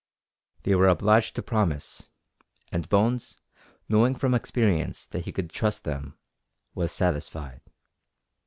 They 0.63 0.73
were 0.73 0.87
obliged 0.87 1.35
to 1.35 1.43
promise, 1.43 2.11
and 2.71 2.89
Bones, 2.89 3.37
knowing 3.87 4.15
from 4.15 4.33
experience 4.33 5.05
that 5.05 5.25
he 5.25 5.31
could 5.31 5.51
trust 5.51 5.83
them, 5.83 6.17
was 6.73 6.91
satisfied. 6.91 7.61